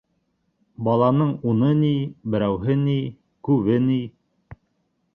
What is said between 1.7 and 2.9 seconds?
ни. берәүһе